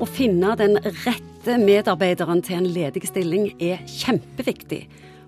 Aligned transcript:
Å 0.00 0.06
finne 0.08 0.54
den 0.56 0.78
rette 1.04 1.58
medarbeideren 1.60 2.40
til 2.40 2.56
en 2.56 2.68
ledig 2.72 3.02
stilling 3.04 3.50
er 3.60 3.82
kjempeviktig, 3.84 4.86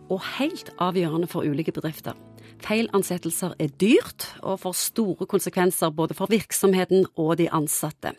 og 0.09 0.23
helt 0.39 0.71
avgjørende 0.81 1.29
for 1.29 1.45
ulike 1.45 1.75
bedrifter. 1.77 2.17
Feil 2.63 2.89
ansettelser 2.97 3.53
er 3.61 3.75
dyrt 3.83 4.25
og 4.41 4.63
får 4.63 4.79
store 4.79 5.27
konsekvenser 5.29 5.93
både 5.93 6.17
for 6.17 6.33
virksomheten 6.33 7.05
og 7.21 7.35
de 7.43 7.51
ansatte. 7.53 8.15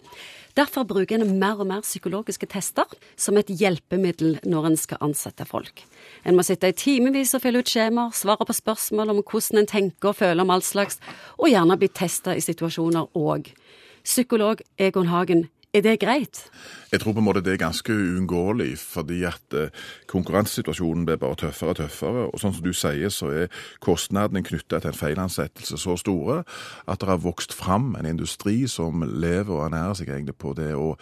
Derfor 0.54 0.86
bruker 0.86 1.18
en 1.18 1.40
mer 1.42 1.58
og 1.58 1.72
mer 1.72 1.82
psykologiske 1.82 2.52
tester 2.54 2.86
som 3.18 3.40
et 3.42 3.50
hjelpemiddel 3.50 4.38
når 4.46 4.70
en 4.70 4.78
skal 4.78 5.02
ansette 5.02 5.48
folk. 5.50 5.82
En 6.22 6.38
må 6.38 6.46
sitte 6.46 6.70
i 6.70 6.78
timevis 6.78 7.34
og 7.34 7.42
fylle 7.48 7.64
ut 7.64 7.74
skjemaer, 7.74 8.14
svare 8.14 8.46
på 8.46 8.54
spørsmål 8.60 9.16
om 9.16 9.24
hvordan 9.24 9.64
en 9.64 9.72
tenker 9.74 10.12
og 10.12 10.20
føler 10.22 10.46
om 10.46 10.54
all 10.54 10.62
slags, 10.62 11.02
og 11.42 11.50
gjerne 11.50 11.80
bli 11.82 11.90
testa 11.90 12.38
i 12.38 12.46
situasjoner 12.46 13.10
òg. 13.18 13.50
Psykolog 14.06 14.62
Egon 14.78 15.10
Hagen 15.10 15.48
er 15.74 15.82
det 15.82 16.00
greit? 16.00 16.44
Jeg 16.92 17.02
tror 17.02 17.16
på 17.16 17.22
en 17.24 17.26
måte 17.26 17.42
det 17.42 17.56
er 17.56 17.62
ganske 17.64 17.94
uunngåelig, 17.94 18.78
fordi 18.78 19.24
at 19.26 19.56
eh, 19.58 19.72
konkurransesituasjonen 20.12 21.08
blir 21.08 21.18
bare 21.18 21.40
tøffere 21.42 21.74
og 21.74 21.80
tøffere. 21.80 22.26
Og 22.30 22.42
sånn 22.42 22.54
som 22.54 22.66
du 22.66 22.70
sier, 22.78 23.10
så 23.10 23.32
er 23.34 23.64
kostnadene 23.82 24.44
knytta 24.46 24.78
til 24.84 24.92
en 24.92 25.00
feilansettelse 25.00 25.80
så 25.82 25.98
store 25.98 26.44
at 26.86 27.02
det 27.02 27.10
har 27.10 27.24
vokst 27.24 27.58
fram 27.58 27.96
en 27.98 28.12
industri 28.12 28.68
som 28.70 29.02
lever 29.02 29.50
og 29.50 29.66
ernærer 29.66 29.98
seg 29.98 30.14
egentlig 30.14 30.38
på 30.38 30.54
det 30.58 30.70
å 30.78 30.94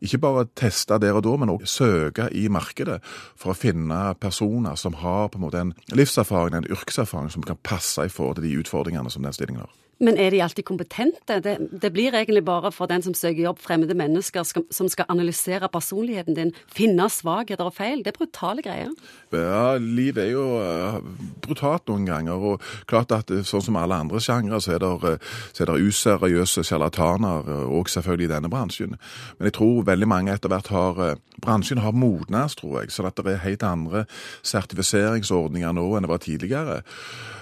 ikke 0.00 0.22
bare 0.24 0.48
teste 0.56 0.96
der 1.02 1.20
og 1.20 1.26
da, 1.28 1.36
men 1.36 1.52
også 1.52 1.84
søke 1.84 2.30
i 2.32 2.48
markedet 2.48 3.02
for 3.04 3.52
å 3.52 3.58
finne 3.58 4.14
personer 4.20 4.80
som 4.80 4.96
har 5.04 5.28
på 5.28 5.40
en 5.40 5.44
måte 5.44 5.60
en 5.60 5.76
livserfaring, 5.92 6.56
en 6.56 6.72
yrkeserfaring, 6.72 7.28
som 7.34 7.44
kan 7.44 7.60
passe 7.60 8.00
i 8.00 8.12
forhold 8.12 8.40
til 8.40 8.48
de 8.48 8.58
utfordringene 8.64 9.12
som 9.12 9.26
den 9.26 9.36
stillingen 9.36 9.66
har. 9.66 9.80
Men 10.02 10.18
er 10.18 10.30
de 10.34 10.42
alltid 10.42 10.64
kompetente? 10.66 11.38
Det, 11.44 11.54
det, 11.82 11.90
blir 11.92 12.14
egentlig 12.14 12.44
bare 12.44 12.72
for 12.74 12.90
den 12.90 13.02
som 13.02 13.14
søker 13.14 13.42
jobb, 13.44 13.60
fremmede 13.62 13.94
mennesker 13.94 14.42
skal, 14.42 14.64
som 14.70 14.88
skal 14.90 15.06
analysere 15.08 15.68
personligheten 15.72 16.36
din, 16.36 16.52
finne 16.66 17.06
svakheter 17.10 17.68
og 17.68 17.76
feil. 17.76 18.02
Det 18.04 18.14
er 18.14 18.18
brutale 18.18 18.64
greier. 18.64 18.90
Ja, 19.34 19.76
livet 19.78 20.24
er 20.24 20.30
jo 20.32 20.46
uh, 20.58 20.98
brutalt 21.44 21.86
noen 21.90 22.08
ganger. 22.08 22.48
Og 22.54 22.64
klart 22.90 23.14
at 23.14 23.30
eh, 23.30 23.44
sånn 23.46 23.62
som 23.64 23.78
alle 23.78 23.98
andre 24.04 24.22
sjangre, 24.22 24.60
så 24.62 24.76
er 24.76 24.82
det, 24.82 24.92
uh, 25.04 25.36
så 25.52 25.64
er 25.64 25.72
det 25.72 25.90
useriøse 25.90 26.66
sjarlataner 26.66 27.50
uh, 27.68 27.92
selvfølgelig 27.94 28.30
i 28.30 28.34
denne 28.34 28.50
bransjen. 28.50 28.98
Men 29.38 29.50
jeg 29.50 29.58
tror 29.60 29.84
veldig 29.86 30.10
mange 30.10 30.34
etter 30.34 30.50
hvert 30.52 30.72
har 30.74 31.02
Bransjen 31.44 31.82
har 31.84 31.96
modnes, 31.96 32.56
tror 32.58 32.80
jeg. 32.80 32.92
Så 32.94 33.06
at 33.08 33.20
det 33.20 33.36
er 33.36 33.44
helt 33.44 33.66
andre 33.68 34.04
sertifiseringsordninger 34.42 35.76
nå 35.76 35.86
enn 35.94 36.06
det 36.06 36.12
var 36.12 36.24
tidligere. 36.24 36.80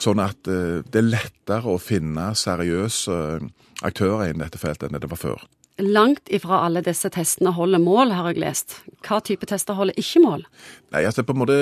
Sånn 0.03 0.23
at 0.23 0.43
det 0.45 0.99
er 0.99 1.09
lettere 1.09 1.73
å 1.73 1.81
finne 1.83 2.33
seriøse 2.39 3.19
aktører 3.83 4.31
innen 4.31 4.45
dette 4.45 4.61
feltet 4.63 4.91
enn 4.91 5.01
det 5.01 5.11
var 5.11 5.21
før. 5.21 5.43
Langt 5.81 6.29
ifra 6.29 6.59
alle 6.67 6.83
disse 6.85 7.09
testene 7.09 7.51
holder 7.57 7.81
mål, 7.81 8.11
har 8.13 8.27
jeg 8.29 8.43
lest. 8.43 8.75
Hva 9.07 9.23
type 9.25 9.47
tester 9.49 9.73
holder 9.73 9.97
ikke 9.97 10.21
mål? 10.21 10.45
Nei, 10.93 11.01
altså 11.09 11.25
på 11.25 11.33
en 11.33 11.41
måte, 11.41 11.57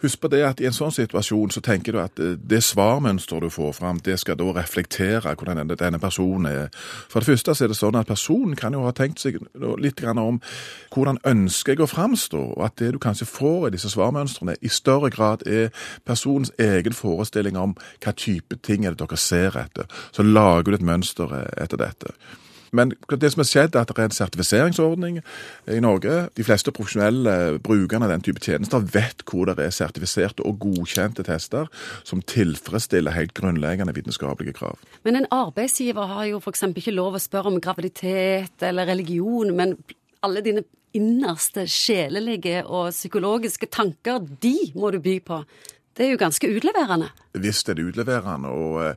Husk 0.00 0.22
på 0.22 0.30
det 0.32 0.40
at 0.48 0.62
i 0.64 0.66
en 0.70 0.72
sånn 0.72 0.94
situasjon 0.96 1.52
så 1.52 1.60
tenker 1.60 1.92
du 1.92 2.00
at 2.00 2.16
eh, 2.24 2.38
det 2.40 2.62
svarmønsteret 2.64 3.44
du 3.44 3.52
får 3.52 3.74
fram, 3.76 4.00
det 4.00 4.16
skal 4.22 4.38
da 4.40 4.48
reflektere 4.56 5.34
hvordan 5.34 5.60
denne, 5.60 5.76
denne, 5.76 6.00
personen 6.00 6.48
er. 6.48 6.72
For 7.12 7.20
det 7.20 7.28
første 7.34 7.54
så 7.54 7.66
er 7.66 7.74
det 7.74 7.76
sånn 7.76 8.00
at 8.00 8.08
personen 8.08 8.56
kan 8.56 8.72
jo 8.72 8.86
ha 8.88 8.96
tenkt 8.96 9.20
seg 9.20 9.36
litt 9.76 10.00
om 10.08 10.40
hvordan 10.94 11.20
ønsker 11.28 11.76
jeg 11.76 11.84
å 11.84 11.92
framstå, 11.92 12.44
og 12.56 12.64
at 12.64 12.80
det 12.80 12.94
du 12.96 12.98
kanskje 12.98 13.28
får 13.28 13.68
i 13.68 13.74
disse 13.76 13.92
svarmønstrene, 13.92 14.56
i 14.64 14.72
større 14.72 15.12
grad 15.12 15.44
er 15.46 15.68
personens 16.08 16.52
egen 16.56 16.96
forestilling 16.96 17.60
om 17.60 17.76
hva 18.00 18.16
type 18.16 18.56
ting 18.64 18.86
er 18.86 18.96
det 18.96 19.04
dere 19.04 19.20
ser 19.20 19.60
etter. 19.60 19.90
Så 20.16 20.24
lager 20.24 20.72
du 20.72 20.80
et 20.80 20.92
mønster 20.94 21.42
etter 21.60 21.76
dette. 21.76 22.16
Men 22.76 22.92
det 23.10 23.32
som 23.32 23.42
har 23.42 23.48
skjedd, 23.48 23.74
er 23.74 23.82
at 23.82 23.90
det 23.90 23.98
er 23.98 24.08
en 24.08 24.16
sertifiseringsordning 24.16 25.20
i 25.70 25.80
Norge. 25.82 26.16
De 26.36 26.46
fleste 26.46 26.72
profesjonelle 26.74 27.58
brukerne 27.64 28.06
av 28.06 28.14
den 28.14 28.24
type 28.26 28.42
tjenester 28.44 28.84
vet 28.94 29.24
hvor 29.26 29.50
det 29.50 29.58
er 29.58 29.74
sertifiserte 29.74 30.46
og 30.46 30.60
godkjente 30.62 31.24
tester 31.26 31.70
som 32.06 32.22
tilfredsstiller 32.22 33.16
helt 33.16 33.34
grunnleggende 33.38 33.94
vitenskapelige 33.96 34.56
krav. 34.60 34.78
Men 35.04 35.18
en 35.20 35.30
arbeidsgiver 35.34 36.14
har 36.14 36.28
jo 36.30 36.42
f.eks. 36.42 36.68
ikke 36.70 36.94
lov 36.94 37.18
å 37.18 37.22
spørre 37.22 37.52
om 37.52 37.60
graviditet 37.62 38.62
eller 38.66 38.88
religion, 38.90 39.54
men 39.56 39.76
alle 40.22 40.44
dine 40.44 40.64
innerste 40.96 41.66
sjelelige 41.70 42.64
og 42.66 42.90
psykologiske 42.94 43.68
tanker, 43.70 44.24
de 44.42 44.72
må 44.74 44.90
du 44.90 44.98
by 45.02 45.20
på. 45.22 45.42
Det 45.96 46.06
er 46.06 46.14
jo 46.14 46.20
ganske 46.22 46.48
utleverende. 46.48 47.10
Er 47.34 47.74
det 47.74 47.78
utleverende, 47.78 48.48
og 48.48 48.80
eh, 48.82 48.94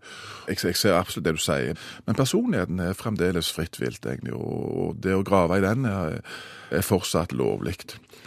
jeg, 0.48 0.58
jeg, 0.64 0.76
ser 0.76 0.98
absolutt 0.98 1.26
det 1.28 1.36
du 1.38 1.42
sier. 1.42 1.78
Men 2.08 2.16
personligheten 2.18 2.80
er 2.80 2.98
fremdeles 2.98 3.52
fritt 3.54 3.78
vilt, 3.82 4.06
egentlig, 4.06 4.34
og 4.34 4.98
det 4.98 5.14
å 5.14 5.22
grave 5.24 5.60
i 5.60 5.62
den 5.62 5.86
er, 5.86 6.18
er 6.74 6.82
fortsatt 6.82 7.36
lovlig. 7.38 7.76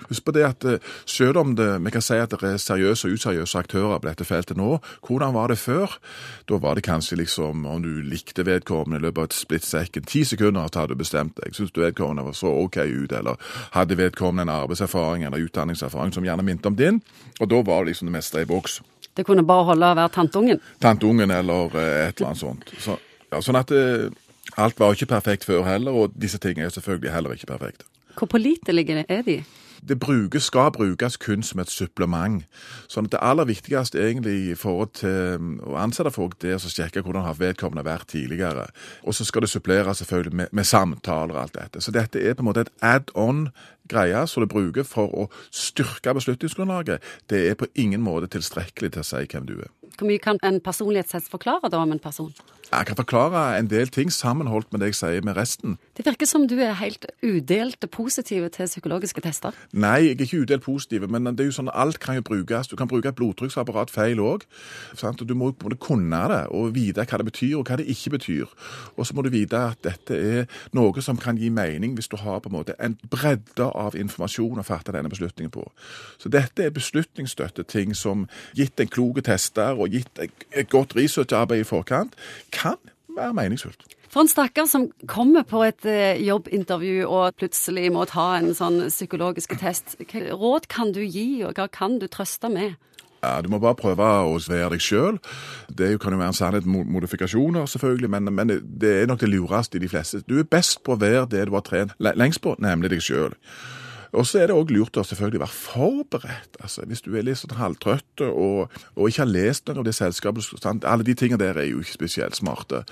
Husk 0.06 0.27
på 0.27 0.34
det 0.37 0.45
at 0.47 0.65
eh, 0.69 0.78
selv 1.09 1.41
om 1.41 1.55
det, 1.59 1.69
vi 1.83 1.91
kan 1.91 2.05
si 2.05 2.19
at 2.21 2.31
det 2.31 2.39
er 2.47 2.61
seriøse 2.61 3.09
og 3.09 3.19
useriøse 3.19 3.59
aktører 3.59 3.99
på 3.99 4.09
dette 4.09 4.27
feltet 4.28 4.59
nå, 4.61 4.77
hvordan 5.06 5.34
var 5.34 5.50
det 5.50 5.59
før? 5.59 5.99
Da 6.47 6.61
var 6.62 6.78
det 6.78 6.87
kanskje 6.87 7.19
liksom 7.22 7.66
om 7.66 7.83
du 7.83 7.91
likte 8.06 8.47
vedkommende 8.47 9.00
i 9.00 9.06
løpet 9.09 9.22
av 9.22 9.31
et 9.31 9.39
splitt 9.39 9.66
second, 9.66 10.06
ti 10.06 10.22
sekunder 10.28 10.69
til 10.71 10.84
hadde 10.84 10.95
du 10.95 11.03
bestemt 11.03 11.34
deg. 11.41 11.56
Syns 11.56 11.75
du 11.75 11.83
vedkommende 11.83 12.27
var 12.28 12.37
så 12.37 12.53
OK 12.53 12.78
ut, 12.84 13.12
eller 13.12 13.41
hadde 13.75 13.99
vedkommende 13.99 14.47
en 14.47 14.59
arbeidserfaring 14.61 15.27
eller 15.27 15.49
utdanningserfaring 15.49 16.15
som 16.15 16.27
gjerne 16.27 16.47
minte 16.47 16.71
om 16.71 16.78
din? 16.78 17.03
Og 17.41 17.50
da 17.50 17.62
var 17.66 17.83
det 17.83 17.95
liksom 17.95 18.12
det 18.12 18.19
meste 18.21 18.45
i 18.45 18.49
boks. 18.49 18.81
Det 19.16 19.25
kunne 19.27 19.47
bare 19.47 19.65
holde 19.71 19.91
å 19.91 19.99
være 19.99 20.12
tanteungen? 20.15 20.62
Tanteungen 20.82 21.32
eller 21.32 21.77
eh, 21.77 22.09
et 22.09 22.16
eller 22.19 22.32
annet 22.32 22.43
sånt. 22.43 22.72
Så, 22.78 22.99
ja, 23.32 23.41
sånn 23.43 23.59
at 23.60 23.72
eh, 23.75 24.09
alt 24.56 24.81
var 24.81 24.97
ikke 24.97 25.10
perfekt 25.16 25.49
før 25.49 25.65
heller, 25.66 25.97
og 25.97 26.16
disse 26.16 26.41
tingene 26.43 26.69
er 26.69 26.75
selvfølgelig 26.75 27.15
heller 27.15 27.37
ikke 27.37 27.53
perfekte. 27.54 27.88
Hvor 28.16 28.28
pålitelige 28.32 29.04
er 29.09 29.22
de? 29.25 29.41
det 29.88 30.00
brukes, 30.00 30.43
skal 30.43 30.71
brukes 30.72 31.16
kun 31.16 31.43
som 31.43 31.60
et 31.60 31.71
supplement. 31.71 32.44
Sånn 32.88 33.06
at 33.06 33.12
Det 33.12 33.22
aller 33.22 33.47
viktigste 33.47 34.00
egentlig 34.03 34.34
i 34.50 34.54
forhold 34.54 34.93
til 35.00 35.62
å 35.62 35.77
ansette 35.81 36.10
folk, 36.10 36.38
det 36.43 36.50
er 36.50 36.56
å 36.56 36.72
sjekke 36.72 37.03
hvordan 37.03 37.27
har 37.27 37.38
vedkommende 37.38 37.84
vært 37.84 38.09
tidligere. 38.09 38.66
Og 39.04 39.15
så 39.15 39.25
skal 39.25 39.47
det 39.47 39.50
suppleres 39.50 39.98
selvfølgelig 39.98 40.37
med, 40.37 40.48
med 40.53 40.65
samtaler 40.66 41.34
og 41.34 41.43
alt 41.43 41.54
dette. 41.54 41.81
Så 41.81 41.94
dette 41.94 42.21
er 42.21 42.34
på 42.34 42.43
en 42.43 42.50
måte 42.50 42.66
et 42.66 42.72
add-on 42.83 43.48
greie 43.88 44.26
som 44.26 44.44
du 44.44 44.50
bruker 44.50 44.86
for 44.86 45.12
å 45.12 45.28
styrke 45.50 46.14
beslutningsgrunnlaget. 46.19 47.02
Det 47.30 47.47
er 47.50 47.58
på 47.58 47.70
ingen 47.74 48.04
måte 48.04 48.30
tilstrekkelig 48.32 48.94
til 48.97 49.04
å 49.04 49.08
si 49.10 49.24
hvem 49.24 49.48
du 49.48 49.58
er. 49.60 49.72
Hvor 49.97 50.10
mye 50.10 50.20
kan 50.20 50.36
en 50.44 50.60
personlighetstest 50.60 51.30
forklare 51.32 51.70
da 51.72 51.80
om 51.80 51.94
en 51.94 52.02
person? 52.02 52.34
Jeg 52.66 52.86
kan 52.88 52.97
forklare 52.98 53.58
en 53.60 53.69
del 53.70 53.88
ting 53.94 54.10
sammenholdt 54.12 54.72
med 54.72 54.82
det 54.82 54.88
jeg 54.91 54.97
sier 54.98 55.24
med 55.24 55.36
resten. 55.38 55.76
Det 55.97 56.02
virker 56.04 56.26
som 56.26 56.48
du 56.50 56.56
er 56.58 56.74
helt 56.80 57.06
udelt 57.22 57.86
positiv 57.94 58.48
til 58.50 58.66
psykologiske 58.66 59.22
tester. 59.22 59.54
Nei, 59.72 60.08
jeg 60.08 60.16
er 60.16 60.24
ikke 60.24 60.41
udelt 60.42 60.64
positiv, 60.64 61.06
men 61.08 61.30
det 61.30 61.44
er 61.44 61.48
jo 61.53 61.54
sånn 61.60 61.70
alt 61.70 62.00
kan 62.03 62.18
jo 62.18 62.24
brukes. 62.26 62.66
Du 62.66 62.74
kan 62.76 62.91
bruke 62.91 63.08
et 63.08 63.16
blodtrykksapparat 63.16 63.94
feil 63.94 64.18
òg. 64.18 64.42
Du 65.22 65.34
må 65.38 65.53
jo 65.54 65.78
kunne 65.78 66.20
det 66.32 66.42
og 66.50 66.74
vite 66.74 67.06
hva 67.06 67.22
det 67.22 67.28
betyr 67.30 67.54
og 67.60 67.70
hva 67.70 67.78
det 67.78 67.86
ikke 67.94 68.16
betyr. 68.18 68.50
Og 68.98 69.06
så 69.06 69.14
må 69.14 69.22
du 69.22 69.30
vite 69.30 69.62
at 69.70 69.80
dette 69.86 70.18
er 70.18 70.50
noe 70.74 71.06
som 71.06 71.16
kan 71.22 71.38
gi 71.38 71.53
mening 71.54 71.94
hvis 71.94 72.10
du 72.10 72.18
har 72.18 72.42
på 72.42 72.50
en 72.50 72.58
måte 72.58 72.74
en 72.82 72.98
bredde 73.06 73.70
av 73.76 73.97
informasjon 73.98 74.62
å 74.62 74.66
fatte 74.66 74.94
denne 74.97 75.12
beslutningen 75.12 75.53
på. 75.54 75.64
Så 76.19 76.32
dette 76.32 76.66
er 76.66 76.75
beslutningsstøtte, 76.75 77.66
ting 77.69 77.94
som 77.97 78.26
gitt 78.56 78.81
en 78.81 78.91
klok 78.91 79.22
tester 79.26 79.78
og 79.78 79.94
gitt 79.94 80.20
et 80.22 80.70
godt 80.72 80.97
researcharbeid 80.98 81.64
i 81.64 81.69
forkant 81.69 82.16
kan 82.54 82.81
være 83.16 83.36
meningsfullt. 83.36 83.86
For 84.12 84.25
en 84.25 84.31
stakkar 84.31 84.69
som 84.70 84.86
kommer 85.10 85.44
på 85.44 85.60
et 85.66 85.84
eh, 85.84 86.22
jobbintervju 86.25 87.04
og 87.04 87.36
plutselig 87.36 87.91
må 87.92 88.06
ta 88.09 88.36
en 88.38 88.54
sånn 88.56 88.86
psykologisk 88.88 89.56
test, 89.60 89.98
hva 90.09 90.22
råd 90.31 90.69
kan 90.72 90.92
du 90.97 91.03
gi, 91.03 91.42
og 91.44 91.59
hva 91.59 91.66
kan 91.69 91.98
du 92.00 92.06
trøste 92.09 92.48
med? 92.53 92.78
Ja, 93.26 93.42
Du 93.42 93.48
må 93.50 93.59
bare 93.59 93.75
prøve 93.78 94.06
å 94.06 94.37
være 94.38 94.70
deg 94.76 94.82
sjøl. 94.82 95.19
Det 95.69 95.97
kan 96.00 96.14
jo 96.14 96.20
være 96.20 96.34
en 96.34 96.38
sannhet 96.38 96.66
med 96.66 96.87
modifikasjoner, 96.94 97.66
selvfølgelig, 97.66 98.10
men, 98.10 98.30
men, 98.34 98.54
det 98.62 98.92
er 99.03 99.10
nok 99.10 99.21
det 99.21 99.33
lureste 99.33 99.78
i 99.78 99.83
de 99.83 99.91
fleste. 99.91 100.22
Du 100.28 100.39
er 100.39 100.48
best 100.51 100.83
på 100.86 100.95
å 100.95 101.01
være 101.01 101.27
det 101.33 101.47
du 101.48 101.56
har 101.56 101.66
trent 101.66 101.97
lengst 101.98 102.45
på, 102.45 102.54
nemlig 102.62 102.95
deg 102.95 103.03
sjøl. 103.03 103.34
Og 104.12 104.26
så 104.26 104.42
er 104.42 104.50
det 104.50 104.56
òg 104.56 104.72
lurt 104.74 104.97
å 104.97 105.04
selvfølgelig 105.06 105.42
være 105.42 105.56
forberedt. 105.56 106.58
altså 106.60 106.86
Hvis 106.86 107.03
du 107.03 107.14
er 107.16 107.26
litt 107.26 107.41
sånn 107.41 107.56
halvtrøtt 107.58 108.26
og, 108.28 108.72
og, 108.94 109.08
ikke 109.08 109.24
har 109.24 109.32
lest 109.32 109.66
noe 109.68 109.82
av 109.82 109.88
det 109.88 109.97
selskapet 109.97 110.66
Alle 110.84 111.06
de 111.06 111.14
tingene 111.14 111.41
der 111.42 111.58
er 111.58 111.70
jo 111.70 111.80
ikke 111.80 111.98
spesielt 112.00 112.36
smarte. 112.36 112.84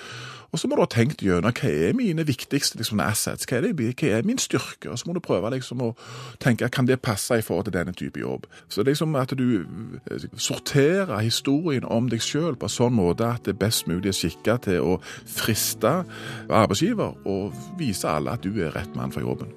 Og 0.55 0.59
så 0.59 0.69
må 0.71 0.77
du 0.77 0.85
ha 0.85 0.87
tenkt 0.87 1.23
gjennom 1.25 1.51
hva 1.51 1.67
er 1.67 1.97
mine 1.99 2.23
viktigste 2.27 2.79
liksom, 2.79 3.01
assets, 3.03 3.47
hva 3.51 3.57
er, 3.59 3.65
det, 3.67 3.89
hva 3.99 4.11
er, 4.21 4.27
min 4.27 4.39
styrke? 4.39 4.87
Og 4.93 5.01
så 5.01 5.09
må 5.09 5.17
du 5.17 5.21
prøve 5.25 5.51
liksom, 5.51 5.83
å 5.83 5.89
tenke 6.43 6.69
kan 6.71 6.87
det 6.87 7.01
passe 7.03 7.41
i 7.41 7.43
forhold 7.43 7.67
til 7.67 7.75
denne 7.75 7.95
type 7.97 8.23
jobb. 8.23 8.47
Så 8.71 8.87
liksom 8.87 9.17
at 9.19 9.35
du 9.35 9.65
eh, 9.65 10.29
sorterer 10.39 11.19
historien 11.19 11.89
om 11.91 12.07
deg 12.13 12.23
sjøl 12.23 12.55
på 12.55 12.71
en 12.71 12.77
sånn 12.77 12.95
måte 12.95 13.33
at 13.35 13.43
det 13.49 13.57
er 13.57 13.65
best 13.65 13.91
mulig 13.91 14.13
er 14.13 14.19
skikka 14.21 14.61
til 14.69 14.95
å 14.95 15.01
friste 15.03 15.97
arbeidsgiver 16.47 17.19
og 17.27 17.67
vise 17.81 18.07
alle 18.07 18.39
at 18.39 18.47
du 18.47 18.55
er 18.55 18.77
rett 18.79 18.95
mann 18.95 19.11
for 19.11 19.27
jobben. 19.27 19.51